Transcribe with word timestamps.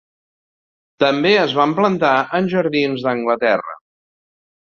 També 1.03 1.33
es 1.41 1.53
van 1.59 1.75
plantar 1.81 2.13
en 2.39 2.49
jardins 2.55 3.05
d'Anglaterra. 3.09 3.79